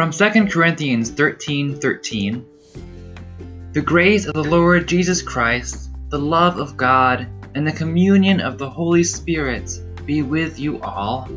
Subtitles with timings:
[0.00, 2.46] From 2 Corinthians 13 13,
[3.74, 8.56] The grace of the Lord Jesus Christ, the love of God, and the communion of
[8.56, 11.28] the Holy Spirit be with you all.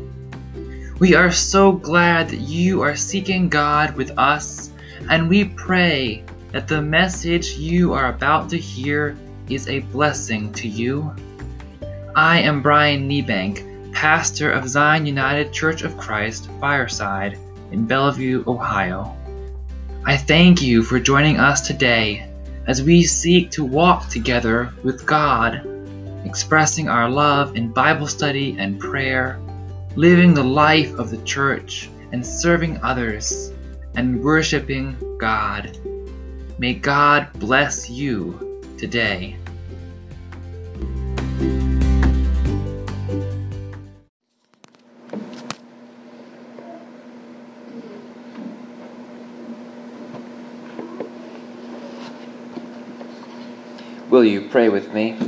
[0.98, 4.70] We are so glad that you are seeking God with us,
[5.10, 9.14] and we pray that the message you are about to hear
[9.50, 11.14] is a blessing to you.
[12.16, 17.38] I am Brian Niebank, pastor of Zion United Church of Christ, Fireside
[17.70, 19.16] in Bellevue, Ohio.
[20.04, 22.28] I thank you for joining us today
[22.66, 25.66] as we seek to walk together with God,
[26.24, 29.40] expressing our love in Bible study and prayer,
[29.96, 33.52] living the life of the church, and serving others,
[33.96, 35.78] and worshiping God.
[36.58, 39.36] May God bless you today.
[54.14, 55.18] Will you pray with me?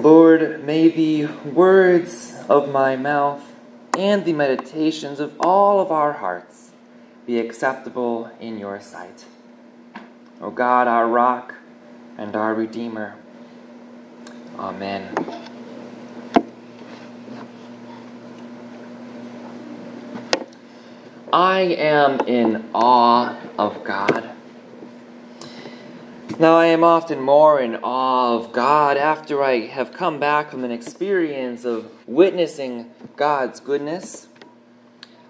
[0.00, 3.42] Lord, may the words of my mouth
[3.98, 6.70] and the meditations of all of our hearts
[7.26, 9.24] be acceptable in your sight.
[10.40, 11.56] O God, our rock
[12.16, 13.16] and our Redeemer.
[14.56, 15.39] Amen.
[21.32, 24.30] I am in awe of God.
[26.40, 30.64] Now, I am often more in awe of God after I have come back from
[30.64, 34.26] an experience of witnessing God's goodness.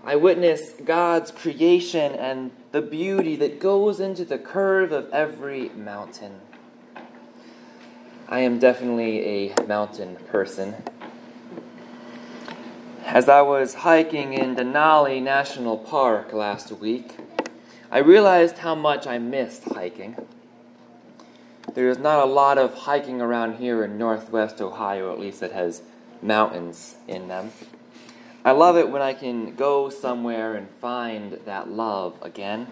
[0.05, 6.41] I witness God's creation and the beauty that goes into the curve of every mountain.
[8.28, 10.77] I am definitely a mountain person.
[13.12, 17.16] As I was hiking in Denali National Park last week,
[17.91, 20.16] I realized how much I missed hiking.
[21.75, 25.82] There's not a lot of hiking around here in northwest Ohio, at least that has
[26.22, 27.50] mountains in them.
[28.44, 32.69] I love it when I can go somewhere and find that love again.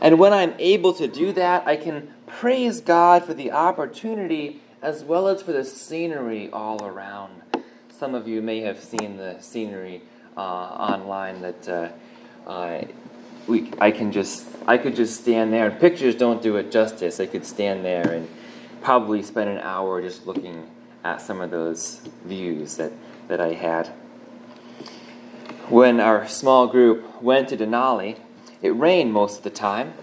[0.00, 5.02] And when I'm able to do that, I can praise God for the opportunity as
[5.02, 7.42] well as for the scenery all around.
[7.90, 10.02] Some of you may have seen the scenery
[10.36, 12.84] uh, online that uh, uh,
[13.46, 17.18] we, I can just I could just stand there and pictures don't do it justice.
[17.18, 18.28] I could stand there and
[18.82, 20.68] probably spend an hour just looking
[21.04, 22.92] at some of those views that,
[23.28, 23.88] that I had.
[25.68, 28.18] When our small group went to Denali,
[28.62, 29.94] it rained most of the time.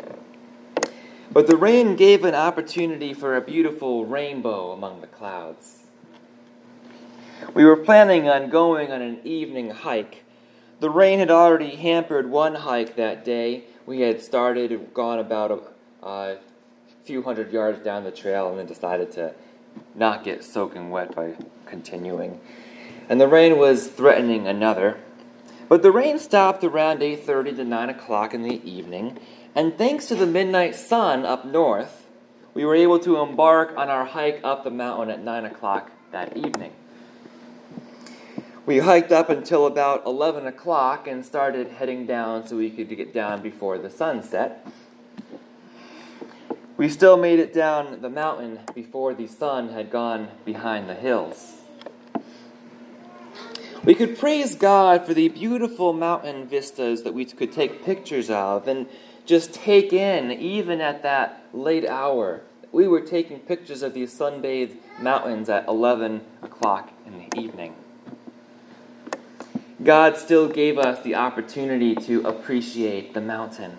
[1.31, 5.84] But the rain gave an opportunity for a beautiful rainbow among the clouds.
[7.53, 10.25] We were planning on going on an evening hike
[10.79, 13.63] the rain had already hampered one hike that day.
[13.85, 15.51] We had started and gone about
[16.03, 16.37] a, a
[17.05, 19.33] few hundred yards down the trail and then decided to
[19.93, 21.35] not get soaking wet by
[21.65, 22.41] continuing.
[23.07, 24.99] And the rain was threatening another.
[25.69, 29.17] But the rain stopped around 8:30 to 9 o'clock in the evening,
[29.55, 32.05] and thanks to the midnight sun up north,
[32.53, 36.37] we were able to embark on our hike up the mountain at 9 o'clock that
[36.37, 36.73] evening.
[38.65, 43.13] We hiked up until about 11 o'clock and started heading down so we could get
[43.13, 44.65] down before the sun set.
[46.75, 51.61] We still made it down the mountain before the sun had gone behind the hills.
[53.83, 58.67] We could praise God for the beautiful mountain vistas that we could take pictures of
[58.67, 58.87] and
[59.27, 62.41] just take in, even at that late hour.
[62.71, 67.75] We were taking pictures of these sunbathed mountains at 11 o'clock in the evening.
[69.83, 73.77] God still gave us the opportunity to appreciate the mountain.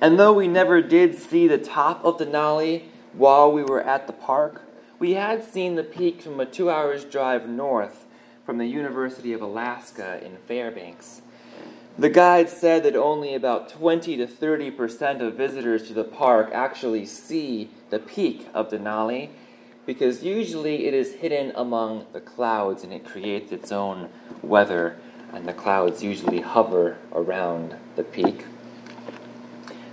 [0.00, 4.12] And though we never did see the top of Denali while we were at the
[4.12, 4.62] park,
[4.98, 8.06] we had seen the peak from a two hours drive north
[8.46, 11.20] from the University of Alaska in Fairbanks.
[11.98, 16.50] The guide said that only about 20 to 30 percent of visitors to the park
[16.54, 19.30] actually see the peak of Denali
[19.88, 24.10] because usually it is hidden among the clouds and it creates its own
[24.42, 24.98] weather,
[25.32, 28.44] and the clouds usually hover around the peak.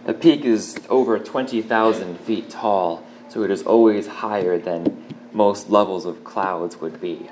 [0.05, 5.01] The peak is over 20,000 feet tall, so it is always higher than
[5.31, 7.29] most levels of clouds would be.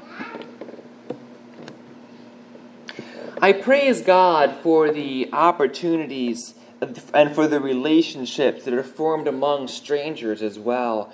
[3.41, 6.53] I praise God for the opportunities
[7.13, 11.11] and for the relationships that are formed among strangers as well.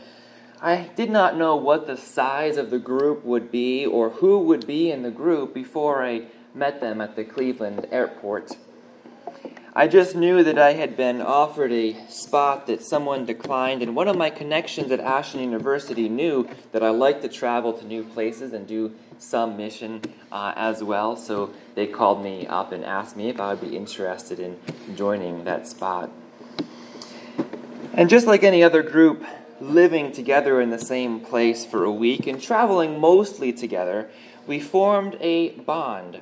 [0.61, 4.67] I did not know what the size of the group would be or who would
[4.67, 6.23] be in the group before I
[6.53, 8.57] met them at the Cleveland airport.
[9.73, 14.09] I just knew that I had been offered a spot that someone declined, and one
[14.09, 18.51] of my connections at Ashland University knew that I liked to travel to new places
[18.51, 21.15] and do some mission uh, as well.
[21.15, 24.59] So they called me up and asked me if I would be interested in
[24.95, 26.09] joining that spot.
[27.93, 29.23] And just like any other group,
[29.61, 34.09] living together in the same place for a week and traveling mostly together,
[34.47, 36.21] we formed a bond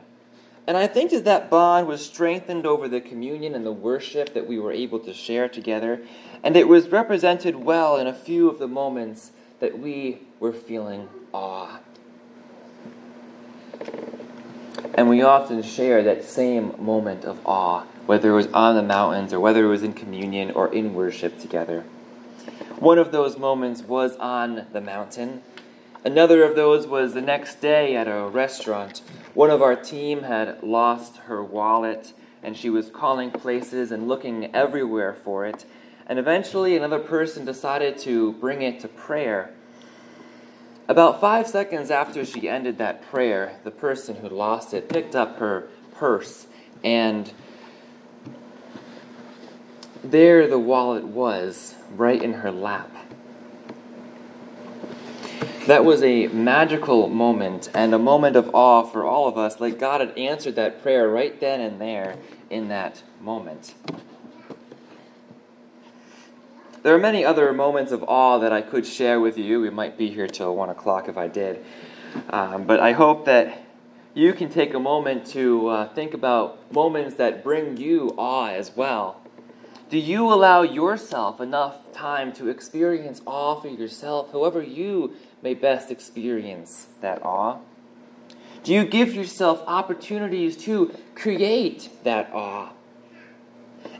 [0.68, 4.48] and I think that that bond was strengthened over the communion and the worship that
[4.48, 6.01] we were able to share together.
[6.44, 9.31] And it was represented well in a few of the moments
[9.62, 11.80] that we were feeling awe.
[14.94, 19.31] And we often share that same moment of awe, whether it was on the mountains
[19.31, 21.86] or whether it was in communion or in worship together.
[22.79, 25.41] One of those moments was on the mountain.
[26.06, 29.01] Another of those was the next day at a restaurant
[29.33, 32.13] one of our team had lost her wallet,
[32.44, 35.65] and she was calling places and looking everywhere for it.
[36.06, 39.51] And eventually, another person decided to bring it to prayer.
[40.88, 45.39] About five seconds after she ended that prayer, the person who lost it picked up
[45.39, 46.45] her purse,
[46.83, 47.31] and
[50.12, 52.92] there the wallet was, right in her lap.
[55.68, 59.77] That was a magical moment and a moment of awe for all of us, like
[59.77, 62.15] God had answered that prayer right then and there
[62.50, 63.74] in that moment.
[66.83, 69.59] There are many other moments of awe that I could share with you.
[69.59, 71.65] We might be here till 1 o'clock if I did.
[72.30, 73.62] Um, but I hope that
[74.13, 78.71] you can take a moment to uh, think about moments that bring you awe as
[78.74, 79.21] well.
[79.89, 85.92] Do you allow yourself enough time to experience awe for yourself, however you may best
[85.92, 87.60] experience that awe?
[88.63, 92.74] Do you give yourself opportunities to create that awe?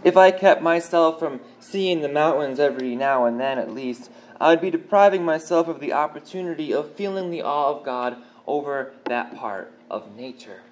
[0.04, 4.12] If I kept myself from seeing the mountains every now and then at least,
[4.42, 8.92] I would be depriving myself of the opportunity of feeling the awe of God over
[9.06, 10.64] that part of nature.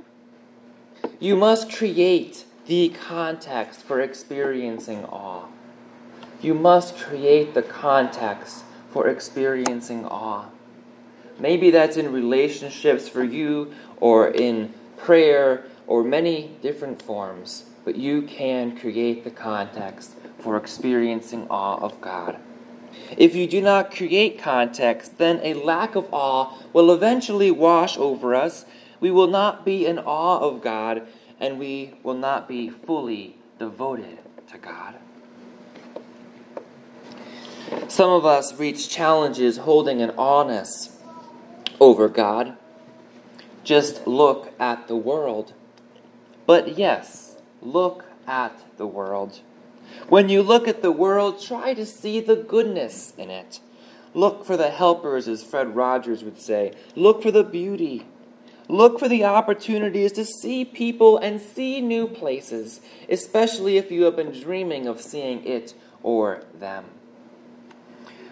[1.20, 5.46] You must create the context for experiencing awe.
[6.42, 10.46] You must create the context for experiencing awe.
[11.38, 18.24] Maybe that's in relationships for you or in prayer or many different forms, but you
[18.24, 22.40] can create the context for experiencing awe of God.
[23.18, 28.34] If you do not create context, then a lack of awe will eventually wash over
[28.34, 28.66] us.
[29.00, 31.06] We will not be in awe of God,
[31.40, 34.20] and we will not be fully devoted
[34.52, 34.96] to God.
[37.88, 40.98] Some of us reach challenges holding an awness
[41.80, 42.58] over God.
[43.64, 45.54] Just look at the world.
[46.46, 49.40] But yes, look at the world.
[50.10, 53.60] When you look at the world, try to see the goodness in it.
[54.14, 56.74] Look for the helpers, as Fred Rogers would say.
[56.96, 58.06] Look for the beauty.
[58.68, 64.16] Look for the opportunities to see people and see new places, especially if you have
[64.16, 66.86] been dreaming of seeing it or them.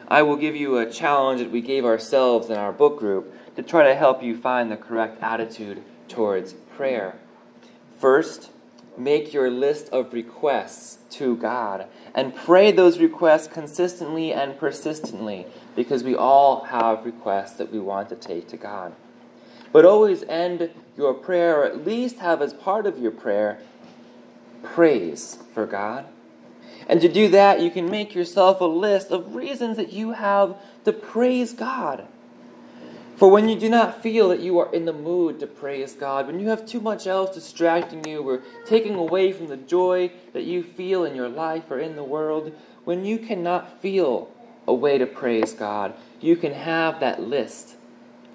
[0.07, 3.63] I will give you a challenge that we gave ourselves in our book group to
[3.63, 7.15] try to help you find the correct attitude towards prayer.
[7.99, 8.51] First,
[8.97, 16.03] make your list of requests to God and pray those requests consistently and persistently because
[16.03, 18.93] we all have requests that we want to take to God.
[19.73, 23.59] But always end your prayer, or at least have as part of your prayer,
[24.61, 26.05] praise for God.
[26.87, 30.55] And to do that, you can make yourself a list of reasons that you have
[30.85, 32.07] to praise God.
[33.15, 36.27] For when you do not feel that you are in the mood to praise God,
[36.27, 40.43] when you have too much else distracting you or taking away from the joy that
[40.43, 42.53] you feel in your life or in the world,
[42.83, 44.29] when you cannot feel
[44.67, 47.75] a way to praise God, you can have that list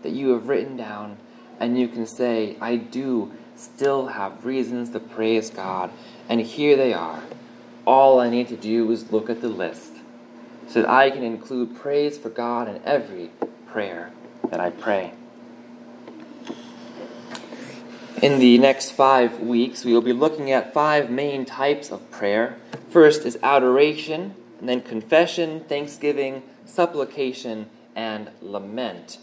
[0.03, 1.19] that you have written down
[1.61, 5.91] and you can say, I do still have reasons to praise God,
[6.29, 7.23] and here they are
[7.89, 9.95] all I need to do is look at the list
[10.69, 13.31] so that I can include praise for God in every
[13.67, 14.13] prayer
[14.51, 15.15] that I pray.
[18.21, 22.59] In the next five weeks, we will be looking at five main types of prayer.
[22.91, 29.17] First is adoration, and then confession, thanksgiving, supplication, and lament.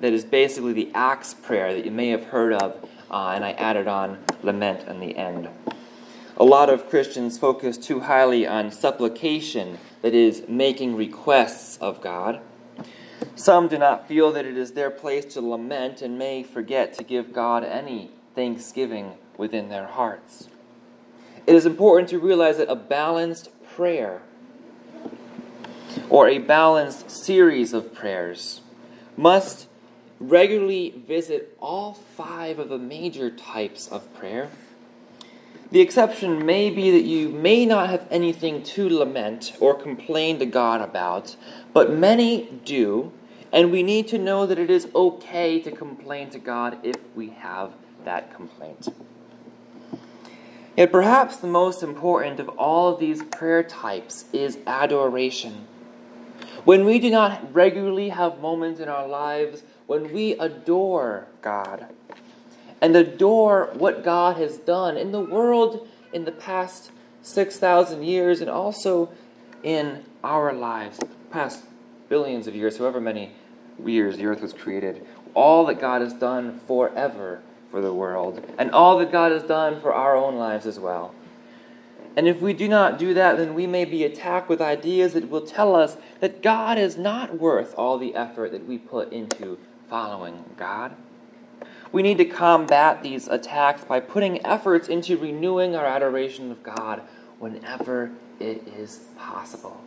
[0.00, 3.52] That is basically the Acts prayer that you may have heard of, uh, and I
[3.52, 5.48] added on lament in the end.
[6.36, 12.40] A lot of Christians focus too highly on supplication, that is, making requests of God.
[13.34, 17.04] Some do not feel that it is their place to lament and may forget to
[17.04, 20.48] give God any thanksgiving within their hearts.
[21.46, 24.22] It is important to realize that a balanced prayer
[26.10, 28.60] or a balanced series of prayers
[29.16, 29.68] must
[30.18, 34.50] regularly visit all five of the major types of prayer.
[35.70, 40.46] The exception may be that you may not have anything to lament or complain to
[40.46, 41.36] God about,
[41.72, 43.12] but many do,
[43.52, 47.30] and we need to know that it is okay to complain to God if we
[47.30, 47.72] have
[48.04, 48.88] that complaint.
[50.76, 55.66] Yet perhaps the most important of all of these prayer types is adoration.
[56.66, 61.86] When we do not regularly have moments in our lives when we adore God
[62.80, 66.90] and adore what God has done in the world in the past
[67.22, 69.10] 6,000 years and also
[69.62, 70.98] in our lives,
[71.30, 71.62] past
[72.08, 73.30] billions of years, however many
[73.84, 78.72] years the earth was created, all that God has done forever for the world, and
[78.72, 81.14] all that God has done for our own lives as well.
[82.16, 85.28] And if we do not do that, then we may be attacked with ideas that
[85.28, 89.58] will tell us that God is not worth all the effort that we put into
[89.88, 90.96] following God.
[91.92, 97.02] We need to combat these attacks by putting efforts into renewing our adoration of God
[97.38, 99.82] whenever it is possible.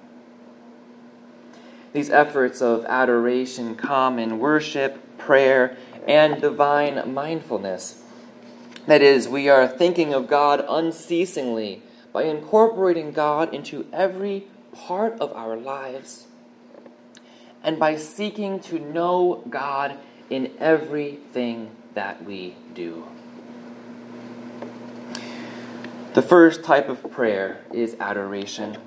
[1.93, 5.75] These efforts of adoration come in worship, prayer,
[6.07, 8.03] and divine mindfulness.
[8.85, 11.81] That is, we are thinking of God unceasingly
[12.11, 16.27] by incorporating God into every part of our lives
[17.63, 19.97] and by seeking to know God
[20.29, 23.05] in everything that we do.
[26.13, 28.77] The first type of prayer is adoration.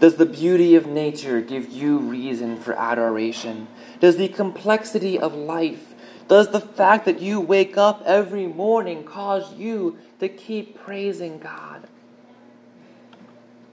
[0.00, 3.68] Does the beauty of nature give you reason for adoration?
[4.00, 5.94] Does the complexity of life,
[6.28, 11.88] does the fact that you wake up every morning cause you to keep praising God?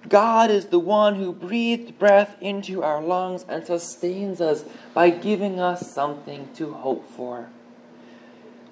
[0.07, 4.63] God is the one who breathed breath into our lungs and sustains us
[4.93, 7.49] by giving us something to hope for.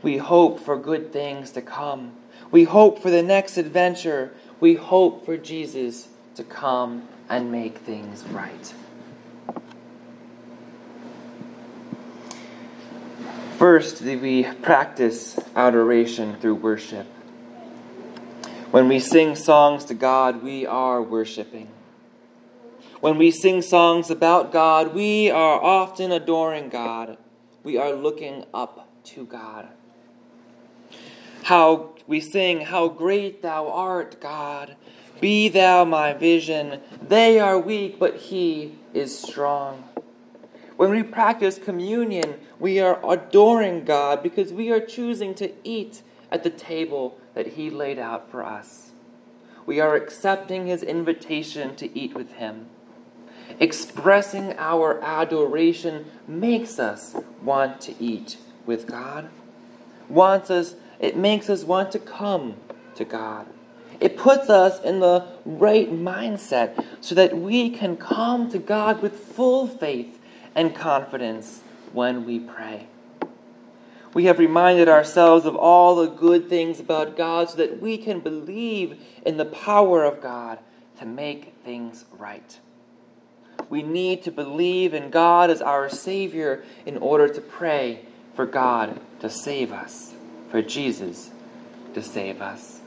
[0.01, 2.13] We hope for good things to come.
[2.49, 4.31] We hope for the next adventure.
[4.59, 8.73] We hope for Jesus to come and make things right.
[13.57, 17.07] First, we practice adoration through worship.
[18.77, 21.67] When we sing songs to God, we are worshiping.
[23.01, 27.17] When we sing songs about God, we are often adoring God.
[27.63, 29.69] We are looking up to God.
[31.41, 34.75] How we sing, How great thou art, God.
[35.19, 36.79] Be thou my vision.
[37.01, 39.85] They are weak, but he is strong.
[40.75, 46.43] When we practice communion, we are adoring God because we are choosing to eat at
[46.43, 48.93] the table that He laid out for us.
[49.67, 52.65] We are accepting His invitation to eat with Him.
[53.59, 59.29] Expressing our adoration makes us want to eat with God.
[60.09, 62.55] Wants us, it makes us want to come
[62.95, 63.45] to God.
[63.99, 69.15] It puts us in the right mindset so that we can come to God with
[69.15, 70.19] full faith
[70.55, 71.61] and confidence
[71.93, 72.87] when we pray.
[74.13, 78.19] We have reminded ourselves of all the good things about God so that we can
[78.19, 80.59] believe in the power of God
[80.99, 82.59] to make things right.
[83.69, 88.99] We need to believe in God as our Savior in order to pray for God
[89.19, 90.13] to save us,
[90.49, 91.31] for Jesus
[91.93, 92.81] to save us.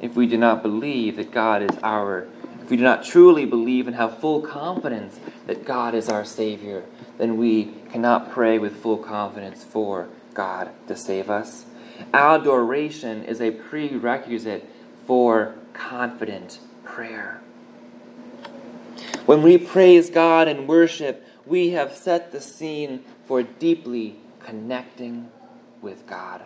[0.00, 2.28] If we do not believe that God is our,
[2.64, 6.82] if we do not truly believe and have full confidence that God is our Savior,
[7.18, 11.66] then we cannot pray with full confidence for God to save us.
[12.14, 14.66] Adoration is a prerequisite
[15.06, 17.42] for confident prayer.
[19.26, 25.30] When we praise God and worship, we have set the scene for deeply connecting
[25.82, 26.40] with God.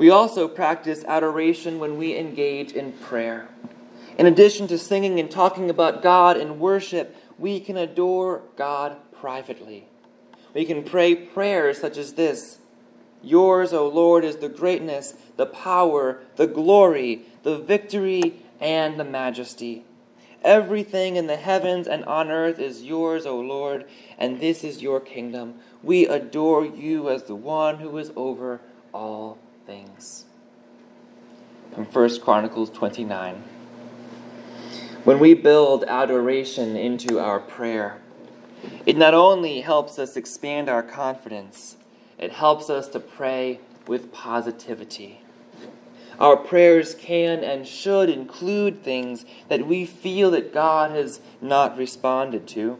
[0.00, 3.48] We also practice adoration when we engage in prayer.
[4.16, 9.88] In addition to singing and talking about God in worship, we can adore God privately.
[10.54, 12.60] We can pray prayers such as this
[13.22, 19.84] Yours, O Lord, is the greatness, the power, the glory, the victory, and the majesty.
[20.42, 23.84] Everything in the heavens and on earth is yours, O Lord,
[24.16, 25.56] and this is your kingdom.
[25.82, 28.62] We adore you as the one who is over
[28.94, 29.38] all
[29.70, 30.24] things.
[31.72, 33.44] From 1 Chronicles 29.
[35.04, 37.98] When we build adoration into our prayer,
[38.84, 41.76] it not only helps us expand our confidence,
[42.18, 45.20] it helps us to pray with positivity.
[46.18, 52.48] Our prayers can and should include things that we feel that God has not responded
[52.48, 52.76] to.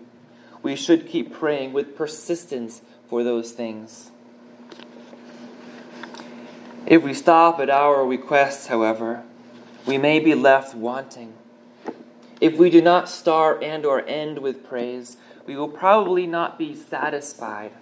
[0.61, 4.11] We should keep praying with persistence for those things.
[6.87, 9.23] If we stop at our requests, however,
[9.87, 11.35] we may be left wanting.
[12.41, 16.75] If we do not start and or end with praise, we will probably not be
[16.75, 17.73] satisfied.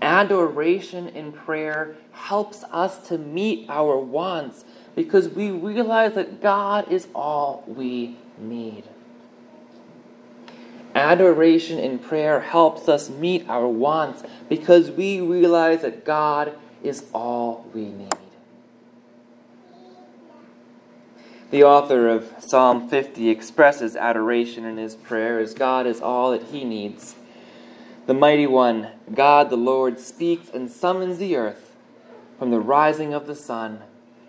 [0.00, 7.08] Adoration in prayer helps us to meet our wants because we realize that God is
[7.14, 8.84] all we need.
[10.94, 17.66] Adoration in prayer helps us meet our wants because we realize that God is all
[17.74, 18.12] we need.
[21.50, 26.44] The author of Psalm 50 expresses adoration in his prayer as God is all that
[26.44, 27.14] he needs.
[28.06, 31.74] The mighty one, God the Lord, speaks and summons the earth
[32.38, 33.82] from the rising of the sun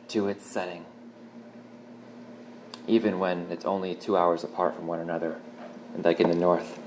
[0.10, 0.86] to its setting,
[2.88, 5.38] even when it's only two hours apart from one another,
[6.04, 6.80] like in the north.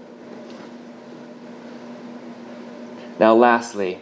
[3.19, 3.99] Now, lastly,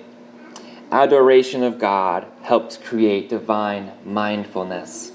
[0.91, 5.13] adoration of God helps create divine mindfulness.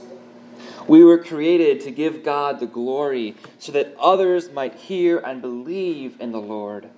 [0.87, 6.19] We were created to give God the glory so that others might hear and believe
[6.19, 6.89] in the Lord.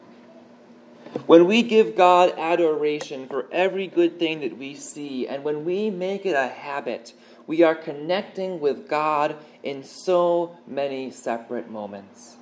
[1.27, 5.92] When we give God adoration for every good thing that we see, and when we
[5.92, 7.13] make it a habit,
[7.46, 12.38] we are connecting with God in so many separate moments.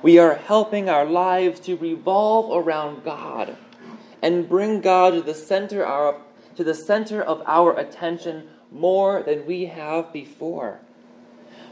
[0.00, 3.56] We are helping our lives to revolve around God
[4.24, 6.16] and bring God to the center, our,
[6.56, 10.80] to the center of our attention more than we have before.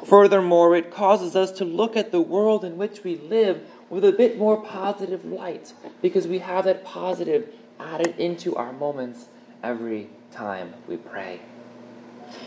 [0.05, 4.13] Furthermore, it causes us to look at the world in which we live with a
[4.13, 5.73] bit more positive light
[6.03, 7.49] because we have that positive
[7.81, 9.29] added into our moments
[9.63, 11.41] every time we pray.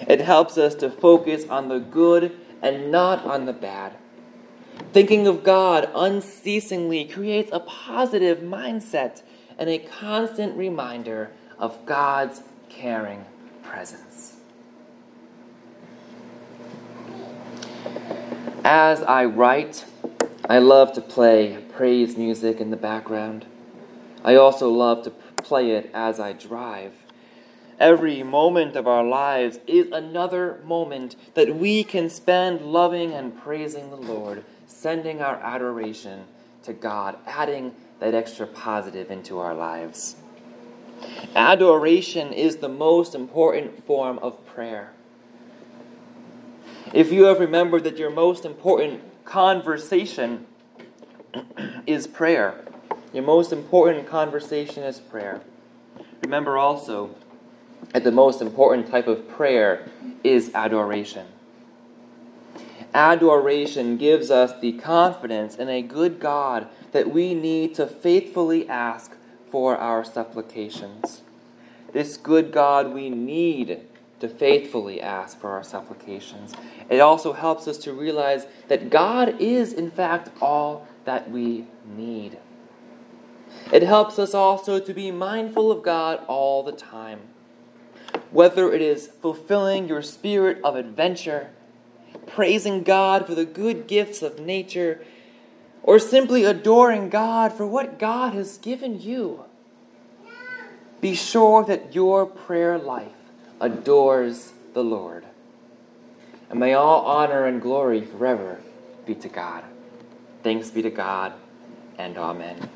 [0.08, 3.94] It helps us to focus on the good and not on the bad.
[4.94, 9.24] Thinking of God unceasingly creates a positive mindset
[9.58, 13.26] and a constant reminder of God's caring
[13.64, 14.36] presence.
[18.64, 19.86] As I write,
[20.50, 23.46] I love to play praise music in the background.
[24.24, 26.94] I also love to play it as I drive.
[27.80, 33.90] Every moment of our lives is another moment that we can spend loving and praising
[33.90, 36.24] the Lord, sending our adoration
[36.64, 40.16] to God, adding that extra positive into our lives.
[41.36, 44.92] Adoration is the most important form of prayer.
[46.94, 50.46] If you have remembered that your most important conversation
[51.88, 52.64] is prayer,
[53.14, 55.42] your most important conversation is prayer.
[56.24, 57.16] Remember also
[57.94, 59.88] that the most important type of prayer
[60.24, 61.28] is adoration.
[62.96, 69.18] Adoration gives us the confidence in a good God that we need to faithfully ask
[69.52, 71.22] for our supplications.
[71.92, 73.82] This good God we need
[74.22, 76.54] to faithfully ask for our supplications.
[76.90, 82.38] It also helps us to realize that God is, in fact, all that we need.
[83.74, 87.20] It helps us also to be mindful of God all the time.
[88.32, 91.50] Whether it is fulfilling your spirit of adventure,
[92.28, 95.04] praising God for the good gifts of nature,
[95.84, 99.46] or simply adoring God for what God has given you,
[101.02, 103.12] be sure that your prayer life
[103.62, 105.26] adores the Lord.
[106.50, 108.60] And may all honor and glory forever
[109.06, 109.64] be to God.
[110.44, 111.34] Thanks be to God,
[111.98, 112.70] and Amen.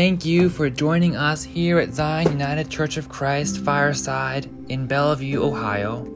[0.00, 5.42] Thank you for joining us here at Zion United Church of Christ Fireside in Bellevue,
[5.42, 6.08] Ohio.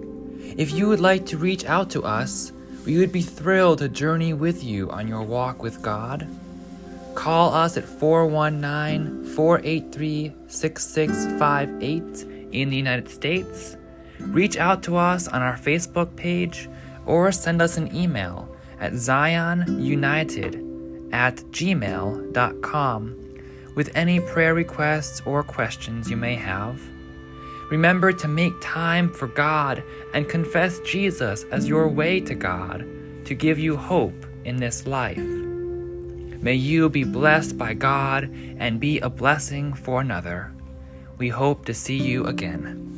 [0.57, 2.51] If you would like to reach out to us,
[2.87, 6.27] we would be thrilled to journey with you on your walk with God.
[7.15, 13.77] Call us at 419 483 6658 in the United States.
[14.19, 16.71] Reach out to us on our Facebook page
[17.05, 18.49] or send us an email
[18.81, 20.55] at zionunited
[21.13, 23.24] at gmail.com
[23.75, 26.81] with any prayer requests or questions you may have.
[27.71, 29.83] Remember to make time for God
[30.13, 32.87] and confess Jesus as your way to God
[33.25, 35.19] to give you hope in this life.
[35.19, 38.25] May you be blessed by God
[38.59, 40.53] and be a blessing for another.
[41.17, 42.94] We hope to see you again.